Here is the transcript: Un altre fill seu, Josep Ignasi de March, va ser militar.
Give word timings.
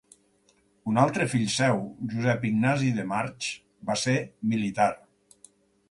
Un 0.91 0.97
altre 1.01 1.27
fill 1.33 1.45
seu, 1.57 1.83
Josep 2.15 2.49
Ignasi 2.51 2.91
de 2.99 3.07
March, 3.13 3.53
va 3.91 4.01
ser 4.07 4.19
militar. 4.55 4.91